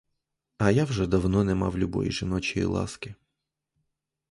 А 0.57 0.71
я 0.71 0.85
вже 0.85 1.07
давно 1.07 1.43
не 1.43 1.55
мав 1.55 1.77
любої 1.77 2.11
жіночої 2.11 2.65
ласки. 2.65 3.15